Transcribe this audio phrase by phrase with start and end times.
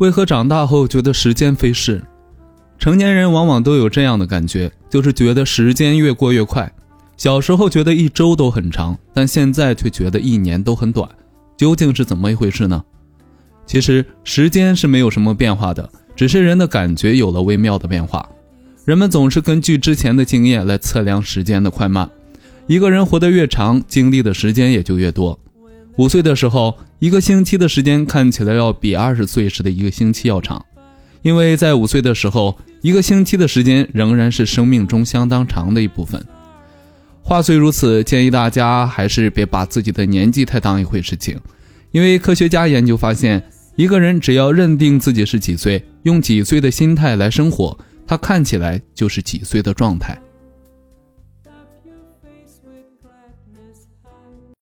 [0.00, 2.02] 为何长大后觉得时间飞逝？
[2.78, 6.72] 成年人往往都有这样的感觉，就是觉得时间越过越快。
[7.18, 11.06] 小时候觉得一周都很长，但现在却觉得一年都很短，
[11.54, 12.82] 究竟是怎么一回事呢？
[13.66, 15.86] 其实时间是没有什么变化的，
[16.16, 18.26] 只是人的感觉有了微妙的变化。
[18.86, 22.10] 人们总是根据之前的经验来测量时间的快慢。
[22.66, 25.38] 一个人活得越长，经历的时间也就越多。
[25.96, 30.64] 五岁的时候，一个星期的时间看起来要比二十岁时的一个星期要长，
[31.22, 36.24] 因为在五岁的时候，一个星期的时间仍然是生命中相当长的一部分。
[37.22, 41.38] 话虽如此，建议大家还是别把自己的年纪太当一回事情，
[41.90, 43.42] 因为科学家研究发现，
[43.76, 50.18] 一个人只要认定自己是几岁，用几岁的心态来生活，他看起来就是几岁的状态。